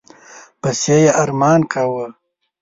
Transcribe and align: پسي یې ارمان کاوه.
پسي 0.61 0.97
یې 1.03 1.09
ارمان 1.21 1.61
کاوه. 1.71 2.05